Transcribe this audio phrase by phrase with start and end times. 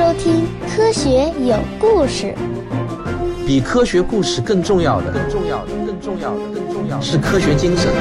[0.00, 2.34] 收听《科学有故事》。
[3.46, 7.92] 比科学故事更重要的，更重要的，更重要的，更重要的是科学精神。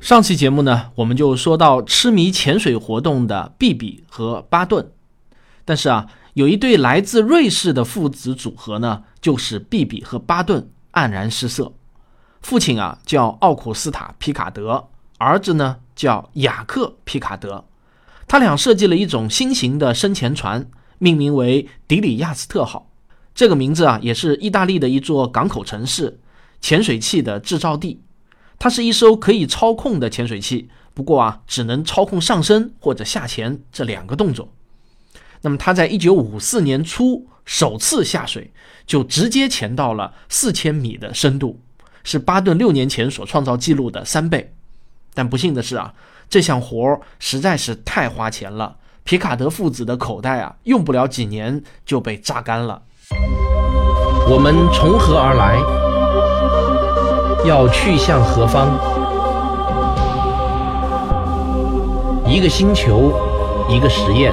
[0.00, 4.90] 上期节目呢，我们就说到痴迷潜水活动的比比和巴顿，
[5.64, 11.72] 但是啊，有一对来自瑞士的父子组合呢，就是比比和巴顿黯然失色。
[12.40, 17.64] 父亲啊叫奥古斯塔·皮卡德，儿子呢叫雅克·皮卡德。
[18.28, 20.68] 他俩设计了一种新型的深潜船，
[20.98, 22.90] 命名为迪里亚斯特号。
[23.34, 26.20] 这个名字啊，也是意大利的一座港口城市
[26.60, 28.02] 潜水器的制造地。
[28.58, 34.52] 它是一艘可以操控的潜水器，不过啊，只能操控上升或者下潜这两个动作。
[35.42, 38.52] 那么，它在一九五四年初首次下水，
[38.84, 41.60] 就直接潜到了四千米的深度。
[42.02, 44.52] 是巴顿六年前所创造记录的三倍，
[45.14, 45.94] 但不幸的是啊，
[46.30, 52.82] 这项活实在是太花钱了，皮卡德父子的口袋啊，用不了几年就被榨干了。
[54.28, 55.56] 我们从何而来？
[57.48, 58.68] 要去向何方？
[62.26, 63.10] 一个星球，
[63.70, 64.30] 一个实验，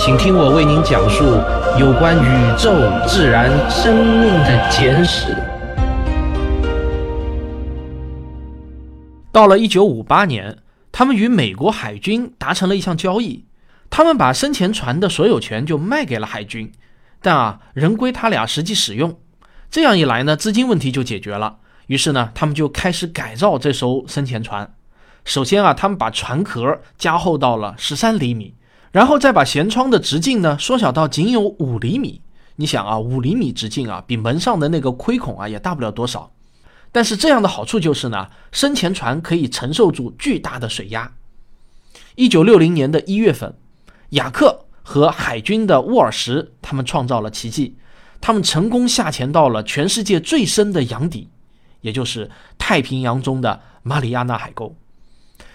[0.00, 1.24] 请听我为您讲述
[1.78, 2.72] 有关宇宙、
[3.06, 5.36] 自然、生命的简史。
[9.36, 10.56] 到了一九五八年，
[10.90, 13.44] 他们与美国海军达成了一项交易，
[13.90, 16.72] 他们把生前船的所有权就卖给了海军，
[17.20, 19.20] 但啊，仍归他俩实际使用。
[19.70, 21.58] 这样一来呢，资金问题就解决了。
[21.88, 24.72] 于是呢，他们就开始改造这艘生前船。
[25.26, 28.54] 首先啊，他们把船壳加厚到了十三厘米，
[28.90, 32.22] 然后再把舷窗的直径呢缩小到仅有五厘米。
[32.54, 36.32] 你想啊，五厘米直径啊，比门上的那个窥孔啊也大不了多少。
[36.96, 41.12] 但是这样的好处就是呢，深潜船可以承受住巨大的水压。
[42.14, 43.54] 一九六零年的一月份，
[44.12, 47.76] 雅克和海军的沃尔什他们创造了奇迹，
[48.18, 51.28] 他们成功下潜到了全世界最深的洋底，
[51.82, 54.74] 也就是太平洋中的马里亚纳海沟。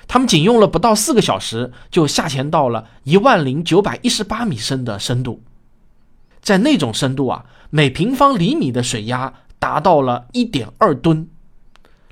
[0.07, 5.41] 他们仅用了不到四个小时，就下潜到了一万零九百一十八米深的深度。
[6.39, 9.33] 在那种深度啊，每平方厘米的水压。
[9.61, 11.29] 达到了一点二吨，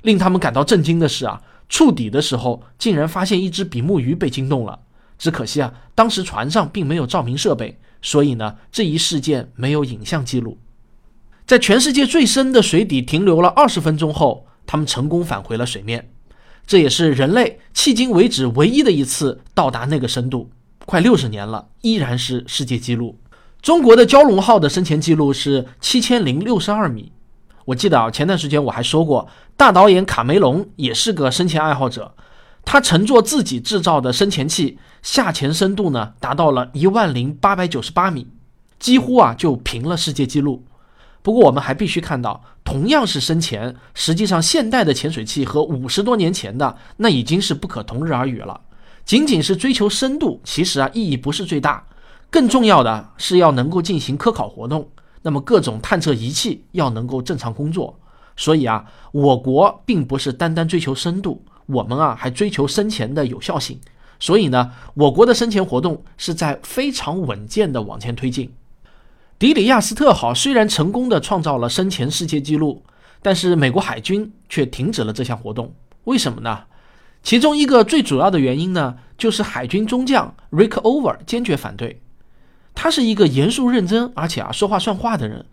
[0.02, 4.80] 令他们感到震惊的是啊，触底的时候竟然发现一只比目鱼被惊动了。
[5.18, 10.58] 只可惜啊，当时船上并没有照明设备，所以呢，这一事件没有影像记录。
[11.46, 16.10] 在全世界最深的水底停留了二十分钟后，他们成功返回了水面。
[16.66, 20.50] 这也是人类迄今为止唯一的一次到达那个深度，
[20.86, 23.18] 快六十年了，依然是世界纪录。
[23.60, 27.12] 中国的蛟龙号的深潜记录是七千零六十二米。
[27.70, 32.14] 我记得啊，前段时间我还说过，大导演卡梅隆也是个深潜爱好者。
[32.64, 38.26] 他乘坐自己制造的深潜器下潜深度呢，达到了一万零八百九十八米，
[38.80, 40.64] 几乎啊就平了世界纪录。
[41.22, 48.60] 不过我们还必须看到，同样是深潜，实际上现代的潜水器和五十多年前的那已经是不可同日而语了。
[49.04, 51.86] 仅仅是追求深度，其实啊意义不是最大，
[52.30, 54.88] 更重要的是要能够进行科考活动。
[55.22, 57.98] 那么各种探测仪器要能够正常工作，
[58.36, 63.78] 所以啊，我国并不是单单追求深度，我们啊还追求深潜的有效性。
[64.18, 68.52] 所以呢，我国的深潜活动是在非常稳健的往前推进。
[69.38, 72.82] 迪里亚斯特号虽然成功的创造了深潜世界纪录，
[73.22, 75.74] 但是美国海军却停止了这项活动。
[76.04, 76.64] 为什么呢？
[77.22, 82.00] 其中一个最主要的原因呢，就是海军中将 Rick Over 坚决反对。
[82.74, 85.44] 他是一个严肃认真，而且啊说话算话的人，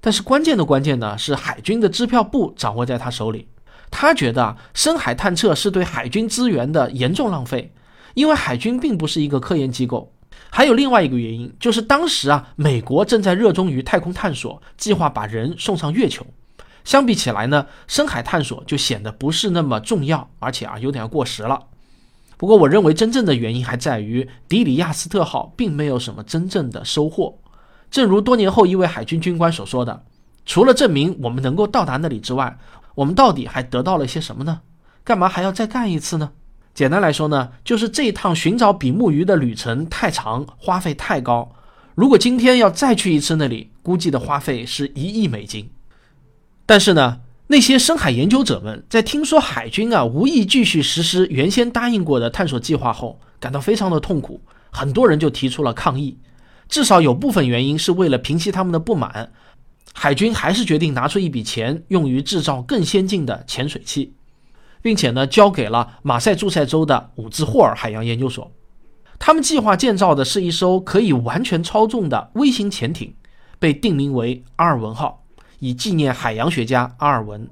[0.00, 3.48] 但是关键的关键呢是海军的支票部掌握在他手里。
[3.90, 7.72] 他觉得啊深海探测是对海军资源的严重浪费，
[8.14, 10.12] 因为海军并不是一个科研机构。
[10.48, 16.24] 还有另外一个原因，就是当时啊美国正在热衷于太空探索，计划把人送上月球。
[16.82, 21.66] 相比起来呢，深海探索就显得不是那么重要，而且啊有点过时了。
[22.40, 27.38] 不过，我认为真正的原因还在于迪里亚斯特号并没有什么真正的收获。
[27.90, 30.02] 正如多年后一位海军军官所说的
[30.46, 32.56] ：“除了证明我们能够到达那里之外，
[32.94, 34.62] 我们到底还得到了些什么呢？
[35.04, 36.32] 干嘛还要再干一次呢？”
[36.72, 41.54] 简单来说呢，就是这趟寻找比目鱼的旅程太长，花费太高。
[41.94, 45.70] 如果今天要再去一次那里，估计的花费是一亿美金。
[46.64, 47.20] 但是呢？
[47.50, 54.40] 那些深海研究者们在听说海军啊无意继续实施原先答应过的探索计划后，感到非常的痛苦。
[54.70, 56.16] 很多人就提出了抗议。
[56.68, 59.32] 至少有部分原因是为了平息他们的不满，
[59.92, 64.14] 海军还是决定拿出一笔钱用于制造更先进的潜水器，
[64.80, 68.48] 并且呢交给了马赛诸塞州的伍兹霍尔海洋研究所。
[69.18, 73.12] 他们计划建造的是一艘可以完全操纵的微型潜艇，
[73.58, 75.19] 被定名为阿尔文号，
[75.60, 77.48] 以纪念海洋学家阿尔文。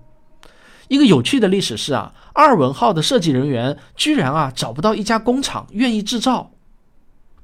[0.88, 6.50] 一个有趣的历史是啊，阿尔文号的设计人员居然啊找不到一家工厂愿意制造。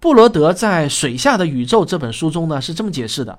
[0.00, 3.38] 布罗德在《水下的宇宙》这本书中呢是这么解释的：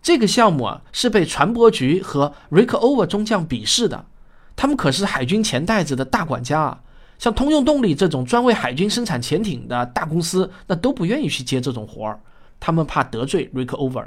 [0.00, 4.06] 这个项目啊是被船舶局和 Rickover 中将鄙视的，
[4.54, 6.80] 他们可是海军钱袋子的大管家啊。
[7.18, 12.20] 像通用动力这种专为海军生产潜艇的大公司，那都不愿意去接这种活儿，
[12.60, 14.06] 他们怕得罪 Rickover。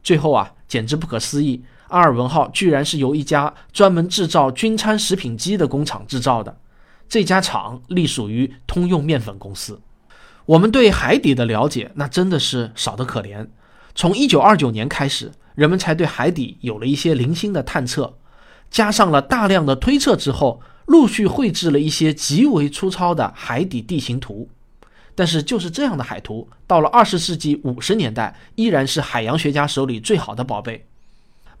[0.00, 6.56] 最后啊，简直不可思议，阿尔文号居然是由一家专门制造军餐食品机的工厂制造的，
[7.08, 9.80] 这家厂隶属于通用面粉公司。
[10.46, 13.46] 我们对海底的了解，那真的是少得可怜。
[13.94, 18.14] 从1929年开始，人们才对海底有了一些零星的探测，
[18.70, 20.62] 加上了大量的推测之后。
[20.86, 24.48] 陆续绘制了一些极为粗糙的海底地形图，
[25.14, 30.84] 但是就是这样的海图，到了二十世纪五十年代，依然是海洋学家手里最好的宝贝。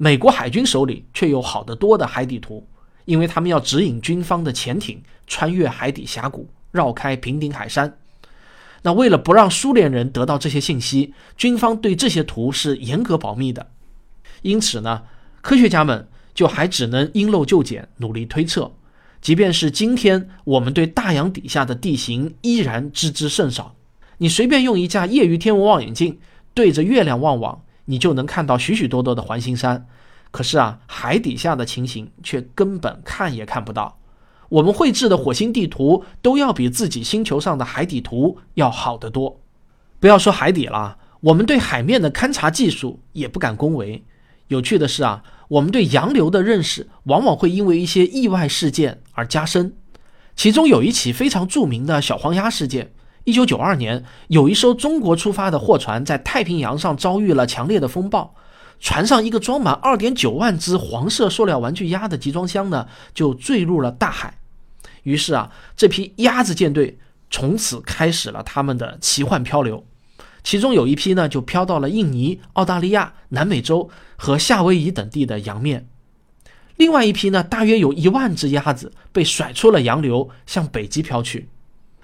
[0.02, 2.66] 美国海军手里却有好得多的海底图，
[3.04, 7.98] 因为他们要指引军方的潜艇穿越海底峡谷，绕开平顶海山。
[8.80, 13.72] 那为了不让苏联人得到这些信息，军方对这些图是严格保密的。
[14.40, 15.02] 因此呢，
[15.42, 18.72] 科学家们就还只能因陋就简，努力推测。
[19.20, 23.76] 即便是今天，我们对大洋底下的地形依然知之甚少。
[24.16, 26.18] 你随便用一架业余天文望远镜
[26.54, 29.86] 对着月亮望望，你就能看到许许多多的环形山。
[30.30, 33.98] 可是啊，海底下的情形却根本看也看不到。
[34.48, 39.40] 我们绘制的火星地图都要比自己星球上的海底图要好得多。
[39.98, 44.04] 不要说海底了，我们对海面的勘察技术也不敢恭维。
[44.48, 45.22] 有趣的是啊。
[45.50, 49.74] 我们对洋流的认识往往会因为一些意外事件而加深，
[50.36, 52.92] 其中有一起非常著名的小黄鸭事件。
[53.24, 58.34] 一九九二年，有一艘中国出发的货船在太平洋上遭遇了强烈的风暴，
[58.80, 64.38] 船上一个装满二点九万只黄色塑料玩具鸭的集装箱呢就坠入了大海。
[65.02, 66.98] 于是啊，这批鸭子舰队
[67.30, 69.84] 从此开始了他们的奇幻漂流。
[70.42, 75.82] 其中有一批呢，就飘到了印尼、澳大利亚、南美洲和夏威夷等地的洋面；
[76.76, 81.50] 另外一批呢，大约有一万只鸭子被甩出了洋流，向北极飘去。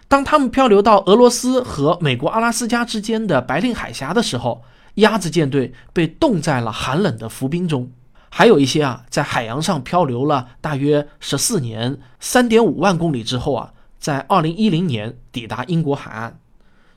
[0.08, 4.62] 当它们漂流到俄罗斯和美国阿拉斯加之间的白令海峡的时候，
[4.94, 7.90] 鸭子舰队被冻在了寒冷的浮冰中。
[8.30, 16.38] 还有一些啊，在海洋上漂流了大约十四年、三点五万公里之后啊，在二零一零年抵达英国海岸。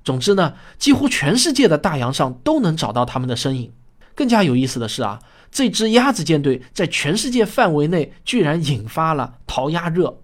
[0.03, 3.71] 总之呢，几乎全世界的大洋上都能找到他们的身影。
[4.15, 5.19] 更加有意思的是啊，
[5.49, 10.19] 这支鸭子舰队在全世界范围内居然引发了淘鸭热，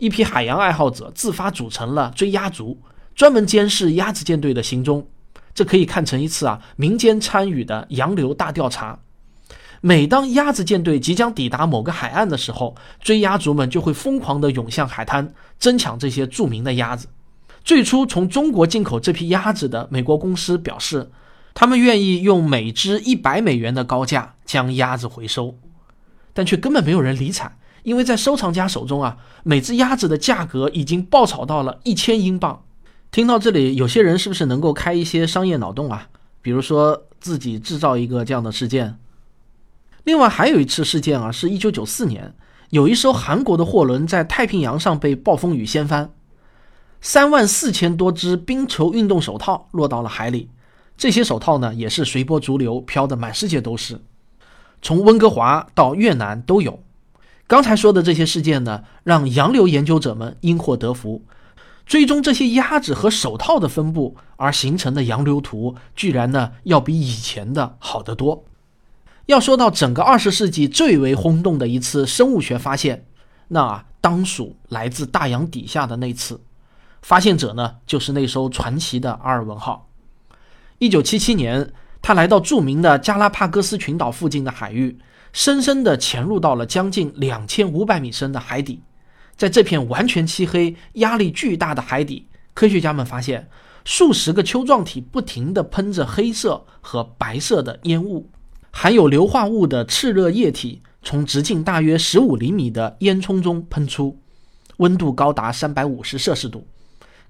[0.00, 2.80] 一批海洋爱好者自发组成了追鸭族，
[3.14, 5.06] 专门监视鸭子舰队的行踪。
[5.54, 8.98] 这可以看成一次啊民间参与的洋流大调查。
[9.82, 17.06] 每当鸭子舰队即将抵达某个海岸的时候，追鸭族们就会疯狂地涌向海滩，争抢这些著名的鸭子。
[17.62, 21.10] 最初从中国进口这批鸭子的美国公司表示，
[21.52, 25.58] 他们愿意用每只一百美元的高价将鸭子回收，
[26.32, 32.62] 但却根本没有人理睬，因为在收藏家手中啊，每只鸭子的价格已经爆炒到了一千英镑。
[33.10, 36.08] 听到这里，有些人是不是能够开一些商业脑洞啊？
[36.42, 38.98] 比如说自己制造一个这样的事件。
[40.04, 42.34] 另外还有一次事件啊，是一九九四年，
[42.70, 46.12] 有一艘韩国的货轮在太平洋上被暴风雨掀翻。
[47.00, 50.50] 三万四千多只冰球运动手套落到了海里，
[50.96, 54.00] 这些手套呢也是随波逐流，飘得满世界都是，
[54.82, 56.82] 从温哥华到越南都有。
[57.50, 61.24] 刚才说的这些事件呢，让洋流研究者们因祸得福，
[61.84, 68.44] 追踪这些鸭子和手套的分布而形成的洋流图，居然呢要比以前的好得多。
[69.26, 73.04] 要说到整个二十世纪最为轰动的一次生物学发现，
[73.48, 76.40] 那当属来自大洋底下的那次。
[77.02, 79.88] 发现者呢，就是那艘传奇的阿尔文号。
[80.78, 84.96] 一九七七年，他来到著名的加拉帕戈斯群岛附近的海域，
[85.32, 88.82] 深深地潜入到了将近两千五百米深的海底。
[89.36, 93.48] 在这片完全漆黑、压力巨大的海底，科学家们发现
[93.84, 98.28] 数十个丘状体不停地喷着黑色和白色的烟雾，
[98.70, 104.18] 含有硫化物的炽热液体从直径大约十五厘米的烟囱中喷出，
[104.76, 106.66] 温度高达三百五十摄氏度。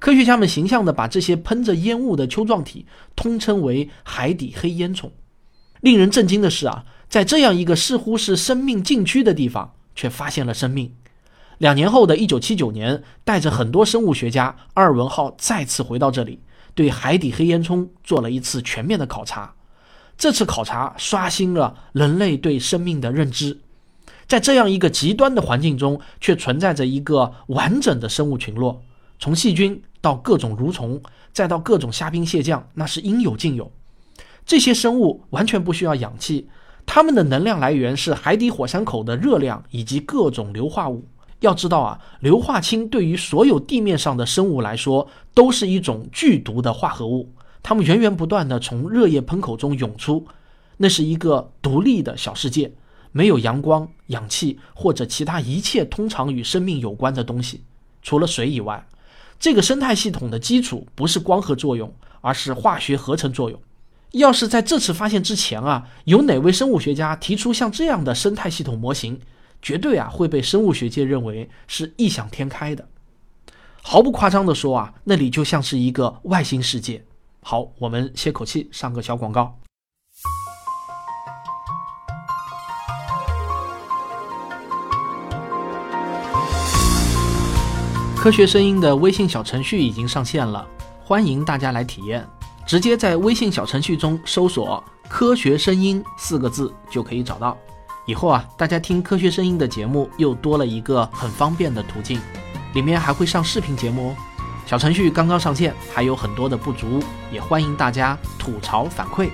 [0.01, 5.11] 科学家们形象地把这些喷着烟雾的丘状体通称为“海底黑烟囱”。
[5.83, 10.95] 令人震惊的是啊，在这样一个似乎是生命禁区的地方，却发现了生命。
[11.59, 16.39] 两年后的一九七九年，带着很多生物学家，阿尔文号再次回到这里，
[16.75, 19.55] 对海底黑烟囱做了一次全面的考察。
[20.17, 23.59] 这次考察刷新了人类对生命的认知。
[24.29, 28.85] 在这样一个极端的环境中，却存在着一个完整的生物群落，
[29.19, 31.03] 从细菌到各种蠕虫，
[31.33, 33.73] 再到各种虾兵蟹将，那是应有尽有。
[34.47, 36.49] 这些生物完全不需要氧气，
[36.93, 41.07] 它们的能量来源是海底火山口的热量以及各种硫化物。
[41.39, 47.33] 要知道啊，硫化氢对于所有地面上的生物来说都是一种剧毒的化合物。
[47.63, 50.27] 它们源源不断地从热液喷口中涌出，
[50.79, 52.73] 那是一个独立的小世界，
[53.13, 57.63] 没有阳光、氧气或者其他一切通常与生命有关的东西。
[58.03, 58.85] 除了水以外，
[59.39, 63.61] 这个生态系统的基础不是光合作用，而是化学合成作用。
[64.13, 69.21] 要是在这次发现之前啊，有哪位生物学家提出像这样的生态系统模型，
[69.63, 72.89] 绝对啊会被生物学界认为是异想天开的。
[73.83, 77.05] 毫不夸张地说啊，那里就像是一个外星世界。
[77.43, 79.57] 好，我们歇口气，上个小广告。
[88.17, 90.69] 科学声音的微信小程序已经上线了，
[91.03, 92.29] 欢迎大家来体验。
[92.71, 97.59] 直接在微信小程序中搜索“科学声音”四个字就可以找到。
[98.07, 102.21] 以后啊，大家听科学声音的节目又多了一个很方便的途径，
[102.75, 104.17] 里面还会上视频节目哦。
[104.67, 109.31] 小程序刚刚上线，还有很多的不足，也欢迎大家吐槽反馈。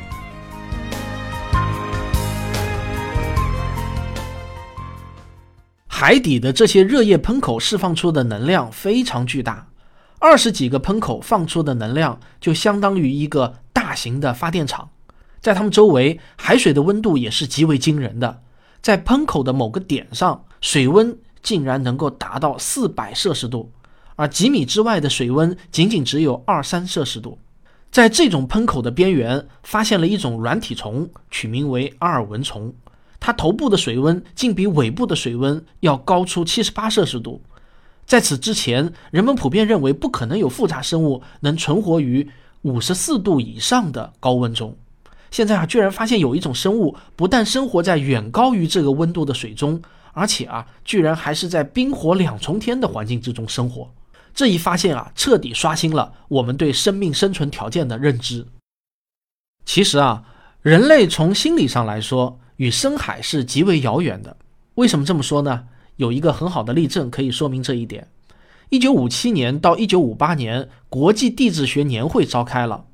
[5.86, 9.66] 海底的这些热液喷口释放出的能量非常巨大，
[10.18, 14.88] 二十几个喷口放出的能量就相当于一个大型的发电厂。
[15.40, 18.42] 在它们周围，海水的温度也是极为惊人的，
[18.80, 23.70] 在喷口的某个点上，水温竟然能够达到四百摄氏度。
[24.16, 27.38] 而几米之外的水温仅仅只有二三摄氏度，
[27.92, 32.74] 在这种喷口的边缘发现了一种软体虫，取名为阿尔文虫。
[33.20, 37.42] 它头部的水温竟比尾部的水温要高出七十八摄氏度。
[38.06, 42.28] 在此之前，人们普遍认为不可能有复杂生物能存活于
[42.62, 44.76] 五十四度以上的高温中。
[45.32, 49.82] 现在啊，居然发现有一种生物不但生活在远高于这个温度的水中，
[50.12, 53.92] 而且啊，居然还是在冰火两重天的环境之中生活。
[54.32, 58.46] 这一发现啊，彻底刷新了我们对生命生存条件的认知。
[59.64, 60.22] 其实啊，
[60.62, 64.36] 人类从心理上来说，与深海是极为遥远的。
[64.76, 65.64] 为什么这么说呢？
[65.96, 68.08] 有一个很好的例证可以说明这一点。
[68.70, 72.84] 一九五七年到一九五八年，国际地质学年会召开了，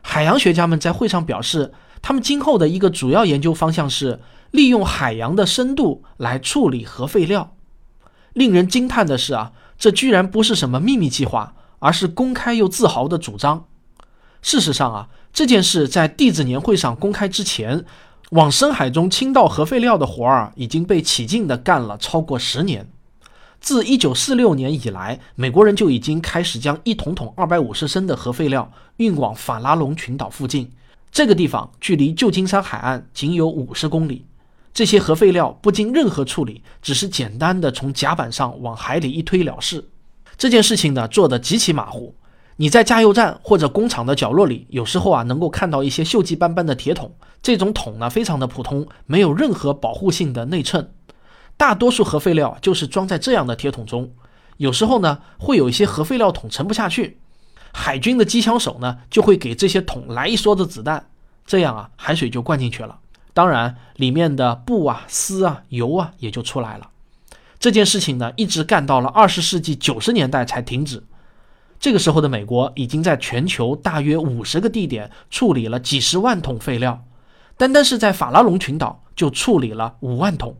[0.00, 7.54] 海洋学家们在会上表示，他们今后的一个主要研究方向是利用海洋的深度来处理核废料。
[8.32, 9.52] 令人惊叹的是啊。
[9.78, 13.66] 这居然不是什么秘密计划，而是公开又自豪的主张。
[14.40, 17.84] 事实上啊，这件事在地质年会上公开之前，
[18.32, 22.88] 往深海中倾倒核废料的活儿已经被起劲地干了超过十年。
[23.60, 30.70] 自1946年以来，美国人就已经开始将一桶桶250升的核废料运往法拉隆群岛附近，
[31.10, 34.24] 这个地方距离旧金山海岸仅有50公里。
[34.72, 39.84] 这些核废料不经任何处理，只是简单的从甲板上往海里一推了事。
[40.38, 42.14] 这件事情呢，做的极其马虎。
[42.56, 47.12] 你在加油站或者工厂的角落里，有时候啊，能够看到一些锈迹斑斑的铁桶。
[47.42, 50.92] 这种桶呢，非常的普通，没有任何保护性的内衬。
[51.56, 54.10] 大多数核废料就是装在这样的铁桶中。
[54.58, 57.18] 有时候呢，会有一些核废料桶沉不下去，
[57.72, 61.06] 海军的机枪手呢，就会给这些桶来一梭子子弹，
[61.46, 62.98] 这样啊，海水就灌进去了。
[63.34, 66.90] 当然，里面的布啊、丝啊、油啊也就出来了。
[67.58, 71.02] 这件事情呢，一直干到了二十世纪九十年代才停止。
[71.82, 77.02] 这个时候的美国已经在全球大约五十个地点处理了几十万桶废料，
[77.56, 80.52] 单单是在法拉隆群岛就处理了五万桶。《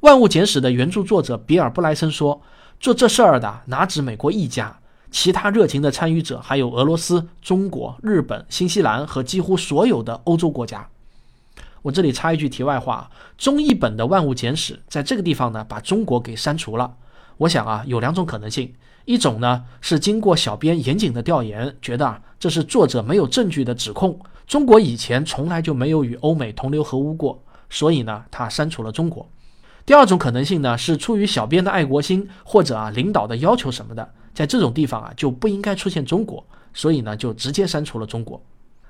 [0.00, 2.42] 万物简史》的原著作者比尔·布莱森说
[2.80, 4.80] ：“做这事儿的哪止美国一家，
[5.12, 10.88] 其他热情的参与者还有俄罗斯、中国、日本、新西兰和几乎所有的欧洲国家。”
[11.82, 13.08] 我这里插一句题外话，
[13.38, 16.96] 中译本的《万物简史》在这个地方呢，把中国给删除了。
[17.36, 29.28] 我想啊，有两种可能性，一种呢是经过小编严谨的调研，觉得啊这是作者没有证据的指控，中国以前从来就没有与欧美同流合污过，所以呢他删除了中国。
[29.84, 38.40] 第二种可能性呢是出于小编的爱国心，或者啊领导的要求什么的，在这种地方啊就不应该出现中国，所以呢就直接删除了中国。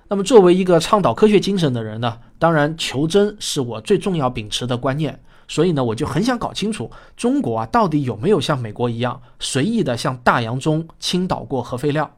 [0.08, 5.18] 那么，作为一个倡导科学精神的人呢，当然求真是我最重要秉持的观念。
[5.52, 12.10] 所以呢，我就很想搞清楚中国啊，到底有没有像美国一样随意的向大洋中倾倒过核废料。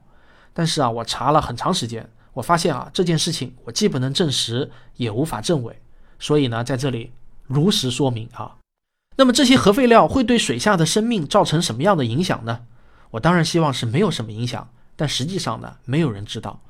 [0.53, 5.76] 但是啊，我查了很长时间，我发现啊，这件事情我既不能证实，也无法证伪，
[6.21, 7.11] 所以呢，在这里
[7.49, 8.55] 如实说明啊。
[9.17, 12.61] 那么这些核废料会对水下的生命造成什么样的影响呢？
[13.11, 16.61] 我当然希望是没有什么影响，但实际上呢，没有人知道。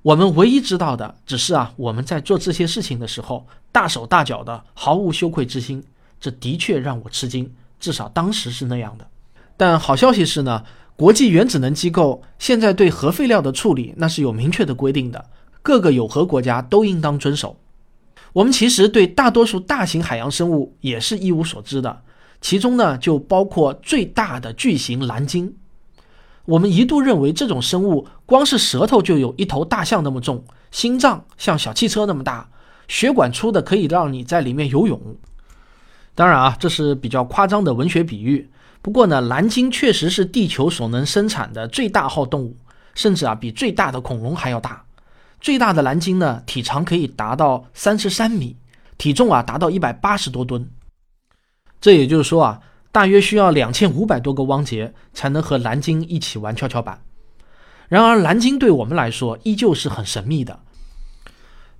[0.00, 5.84] 我们唯一知道的只是啊，我们在做这些事情的时候，大手大脚的，毫无羞愧之心。
[6.24, 9.06] 这的确让我吃惊，至少当时是那样的。
[9.58, 10.64] 但好消息是呢，
[10.96, 15.26] 国际原子能机构现在对核废料的处理那是有明确的规定的，
[15.60, 17.58] 各个有核国家都应当遵守。
[18.32, 22.00] 我们其实对大多数大型海洋生物也是一无所知的，
[22.40, 25.54] 其中呢就包括最大的巨型蓝鲸。
[26.46, 32.48] 我们一度认为这种生物光是舌头就有一头大象那么重，心脏像小汽车那么大，
[32.88, 34.98] 血管粗的可以让你在里面游泳。
[36.14, 38.50] 当然啊，这是比较夸张的文学比喻。
[38.80, 42.56] 不过呢，蓝鲸确实是地球所能生产的最大号动物，
[42.94, 44.84] 甚至啊比最大的恐龙还要大。
[45.40, 48.56] 最大的蓝鲸呢，体长可以达到三十三米，
[48.96, 50.70] 体重啊达到一百八十多吨。
[51.80, 52.60] 这也就是说啊，
[52.92, 57.00] 大约需要两千五百多个汪杰才能和蓝鲸一起玩跷跷板。
[57.88, 60.60] 然而，蓝鲸对我们来说依旧是很神秘的。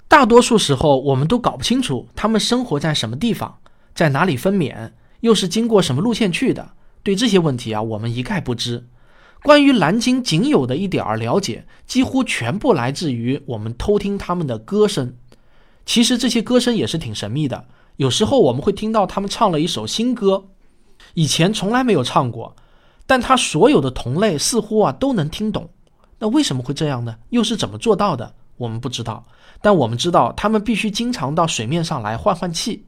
[0.08, 3.58] 大多数时候，我们都搞不清楚它们生活在什么地方，
[3.94, 6.72] 在哪里分娩，又是经过什么路线去的。
[7.02, 8.88] 对这些问题啊，我们一概不知。
[9.42, 15.16] 关于蓝鲸仅有的一点儿了解，几乎全部来自于我们偷听他们的歌声。
[15.84, 20.46] 其实这些歌声也是挺神秘的，有时候我们会听到他们唱了一首新歌，
[21.12, 22.56] 以前从来没有唱过，
[23.06, 25.68] 但他所有的同类似乎啊都能听懂。
[26.20, 27.16] 那为什么会这样呢？
[27.28, 28.34] 又是怎么做到的？
[28.56, 29.26] 我们不知道。
[29.60, 32.86] 但我们知道他们必须经常到水面上来换换气。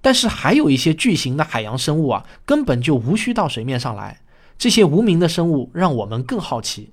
[0.00, 4.20] 但是还有一些巨型的海洋生物啊，根本就无需到水面上来。
[4.58, 6.92] 这些无名的生物让我们更好奇，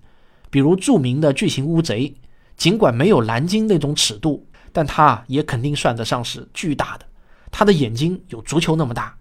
[0.49, 2.13] 比如著名的巨型乌贼，
[2.57, 7.05] 尽管没有蓝鲸那种尺度，但它也肯定算得上是巨大的。
[7.51, 9.15] 它的眼睛有足球那么大，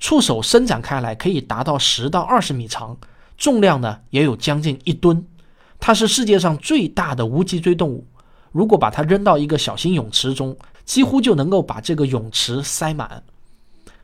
[0.00, 2.96] 触手伸展开来可以达到十到二十米长，
[3.36, 5.24] 重量呢也有将近一吨。
[5.80, 8.04] 它是世界上最大的无脊椎动物，
[8.50, 10.56] 如果把它扔到一个小型泳池中，
[10.88, 13.22] 几乎就能够把这个泳池塞满。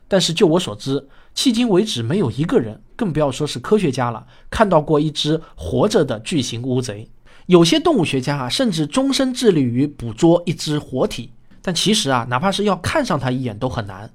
[0.07, 7.09] 但是就我所知，迄今为止，没有一个人，更不要说是科学家了，看到过一只活着的巨型乌贼。
[7.47, 14.11] 有些动物学家啊，甚至终身致力于捕捉一只活体，但其实啊，哪怕是要看上它一眼都很难。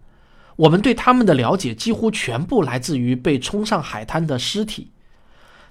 [0.55, 4.91] 我们对它们的了解几乎全部来自于被冲上海滩的尸体，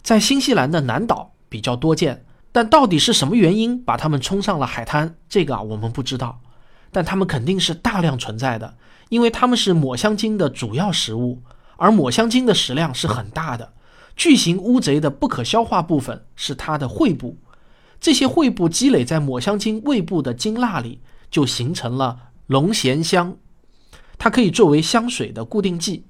[0.02, 6.40] 在新西兰的南岛比较多见，但到底是什么原因把它们冲上了海滩，这个啊，我们不知道。
[6.90, 8.74] 但它们肯定是大量存在的。
[9.08, 11.40] 因为它们是抹香鲸的主要食物，
[11.78, 13.72] 而抹香鲸的食量是很大的。
[14.14, 17.38] 巨型乌贼的不可消化部分是它的喙部，
[17.98, 23.34] 这些喙部积累在抹香鲸胃部的鲸蜡里，就形成了龙涎香，
[24.18, 26.04] 它可以作为香水的固定剂。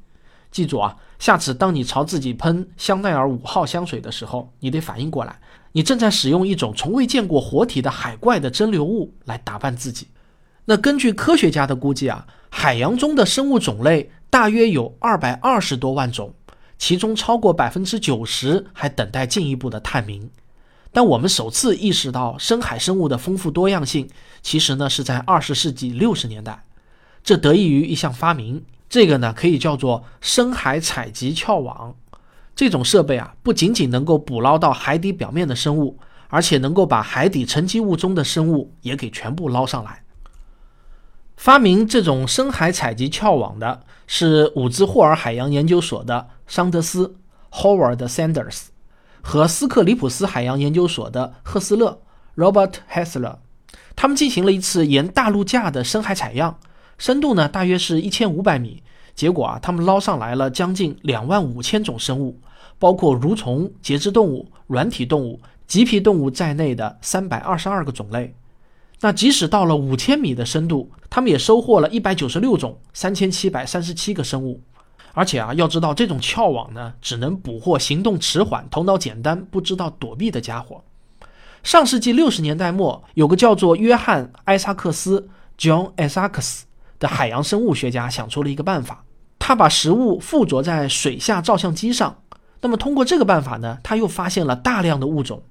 [0.50, 5.38] 记住啊，下次当你朝自己喷香奈儿五号香水的时候，你得反应过来，
[5.70, 10.08] 你正在使用一种从未见过活体的海怪的蒸馏物来打扮自己。
[10.70, 12.26] 那根据科学家的估计啊。
[12.50, 16.34] 海洋中的生物种类大约有二百二十多万种，
[16.78, 20.30] 其中超过百分之九十还等待进一步的探明。
[20.90, 24.08] 但我们首次意识到深海生物的丰富多样性，
[24.42, 26.64] 其实呢是在二十世纪六十年代，
[27.22, 31.94] 这得益于一项发明，这个呢可以叫做深海采集鞘网。
[32.56, 40.02] 这种设备啊，不仅仅能够捕捞到海底表面的生物，而且能够把海底沉积物中的生物也给全部捞上来。
[41.38, 47.14] 发明这种深海采集鞘网的是伍兹霍尔海洋研究所的桑德斯
[47.52, 48.62] （Howard Sanders）
[49.22, 52.00] 和斯克里普斯海洋研究所的赫斯勒
[52.34, 53.36] （Robert Hessler）。
[53.94, 56.58] 他们进行了一次沿大陆架的深海采样，
[56.98, 58.82] 深度呢大约是一千五百米。
[59.14, 62.40] 结果啊，他们捞上来了将近两万五千种生物，
[62.80, 68.34] 包括蠕虫、节肢动物、软体动物、棘皮动物在内的三百二十二个种类。
[69.00, 74.60] 那即使到了五千米的深度，他们也收获了一百九十六种三千七百三十七个生物。
[75.14, 80.84] 而且啊，要知道这种鞘网呢，只能捕获行动迟缓、头脑简单、不知道躲避的家伙。
[81.62, 86.62] 上世纪六十年代末，有个叫做约翰·埃萨克斯 （John Isaacs）
[87.00, 89.04] 的海洋生物学家想出了一个办法，
[89.38, 92.18] 他把食物附着在水下照相机上。
[92.60, 95.42] 那么通过这个办法呢，他又发现了大量的物种，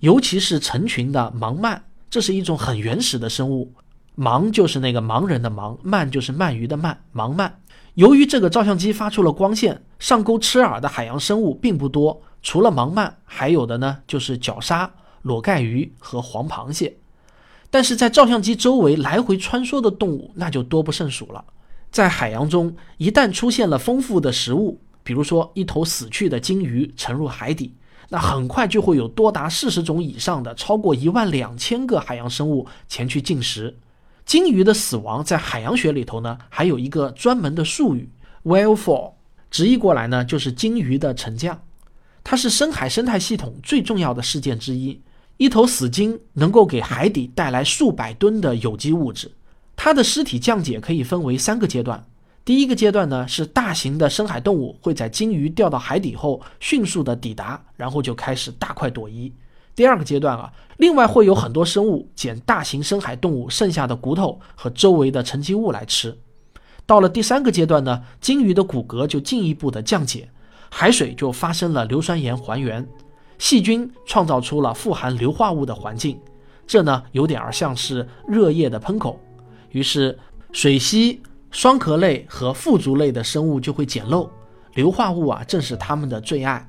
[0.00, 1.80] 尤其是成群的盲鳗。
[2.08, 3.72] 这是一种很原始的生物，
[4.16, 7.50] 盲就是那个盲人的盲，鳗就是鳗鱼的鳗，盲鳗。
[7.94, 14.92] 由于这个照相机发出了光线，上钩吃饵的海洋生物并不多，除了盲鳗，还有的呢就是角鲨、
[15.22, 16.98] 裸盖鱼和黄螃蟹。
[17.70, 21.44] 但是在照相机周围来回穿梭的动物那就多不胜数了。
[21.90, 27.74] 在海洋中，一旦出现了丰富的食物，比如说一头死去的鲸鱼沉入海底，
[28.08, 33.78] 那很快就会有多达四十种以上的超过一万两千个海洋生物前去进食。
[34.24, 38.10] 鲸鱼的死亡在海洋学里头呢，还有一个专门的术语
[38.44, 39.12] “whale fall”，
[39.50, 41.62] 直译过来呢就是鲸鱼的沉降。
[42.24, 45.00] 它是深海生态系统最重要的事件之一。
[45.36, 49.30] 一头死鲸能够给海底带来数百吨的有机物质。
[49.76, 52.06] 它的尸体降解可以分为三个阶段。
[52.46, 59.32] 第一个阶段呢，是大型的深海动物会在鲸鱼掉到海底后迅速的抵达，然后就开始大快朵颐。
[59.74, 66.16] 第二个阶段啊，另外会有很多生物捡大型深海动物剩下的骨头和周围的沉积物来吃。
[66.86, 70.28] 到了第三个阶段呢，鲸鱼的骨骼就进一步的降解，
[70.70, 72.86] 海水就发生了硫酸盐还原，
[73.38, 76.16] 细菌创造出了富含硫化物的环境，
[76.64, 79.18] 这呢有点儿像是热液的喷口，
[79.72, 80.16] 于是
[80.52, 81.18] 水螅、
[81.56, 84.28] 双壳类和腹足类的生物就会捡漏，
[84.74, 86.68] 硫化物啊正是它们的最爱。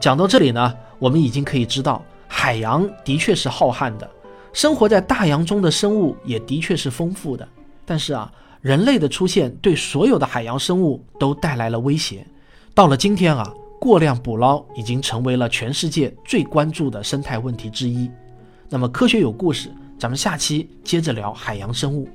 [0.00, 2.02] 讲到这里呢，我们已经可以知道。
[2.26, 4.10] 海洋的确是浩瀚的，
[4.54, 7.46] 生活在大洋中的生物也的确是丰富的。
[7.84, 12.26] 但是啊，人类的出现对所有的海洋生物都带来了威胁。
[12.74, 18.10] 到了今天啊，过量捕捞已经成为了全世界最关注的生态问题之一。
[18.70, 22.08] 那么，科学有故事，咱们下期接着聊海洋生物。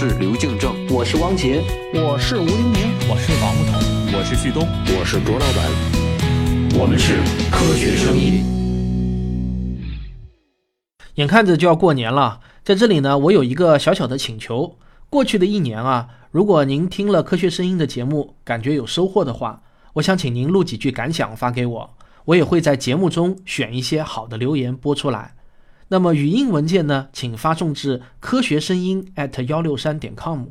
[0.00, 1.60] 是刘敬正，我是汪杰，
[1.92, 4.62] 我是吴黎明，我是王木头，我是旭东，
[4.96, 7.16] 我是卓老板，我们是
[7.50, 8.44] 科学声音。
[11.16, 14.76] 眼看着就要过年了，在这里呢，我有一个小小的请求。
[15.10, 19.60] 过去的一年啊，如果您听了科学声音的节目，感觉有收获的话，
[19.94, 21.90] 我想请您录几句感想发给我，
[22.26, 25.34] 我也会在节目中选一些好的留言播出来。
[25.88, 30.44] 那么语音文件呢，请发送至科学声音 at 幺六三点 com，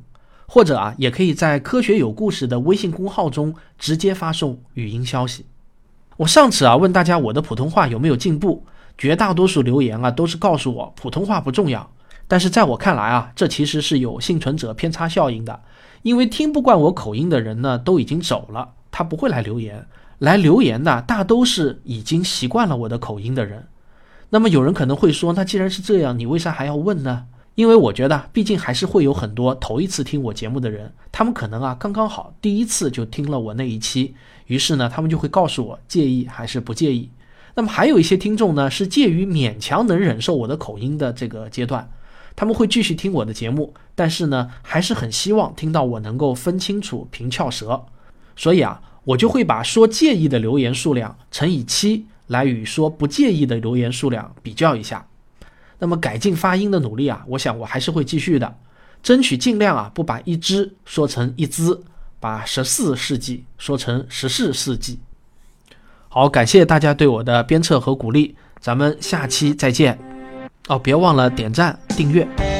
[0.47, 5.45] 或者啊，也可以在科学有故事的微信公号中直接发送语音消息。
[6.17, 8.65] 我上次啊问大家我的普通话有没有进步，
[8.97, 11.91] 绝大多数留言啊都是告诉我普通话不重要。
[12.27, 15.61] 但是在我看来啊，这其实是有幸存者偏差效应的，
[16.01, 19.87] 因为听不惯我口音的人呢都已经走了，他不会来留言。
[20.17, 23.67] 来留言的大都是已经习惯了我的口音的人。
[24.29, 27.25] 那么有人可能会说，那既然是这样，你为啥还要问呢？
[27.55, 34.13] 因为我觉得，毕竟还是会有很多头一次听我节目的人，他们可能啊刚刚好第一次就听了我那一期，
[34.45, 37.09] 于是呢，他们就会告诉我介意还是不介意。
[37.55, 41.89] 那么还有一些听众呢，是介于勉强能忍受我的口音的这个阶段，
[42.35, 47.85] 他们会继续听我的节目，但是呢，还是很希望听到我能够分清楚平翘舌，
[48.35, 52.05] 所以啊，我就会把说介意的留言数量乘以七。
[52.27, 55.07] 来与说不介意的留言数量比较一下，
[55.79, 58.57] 那么改进发音的努力啊，我想我还是会继续的，
[59.01, 61.79] 争取尽量啊不把一只说成一只，
[62.19, 64.99] 把十四世纪说成十四世纪。
[66.09, 69.97] 好，感谢大家对我的鞭策和鼓励，咱们下期再见。
[70.67, 72.56] 哦，别忘了点赞订阅。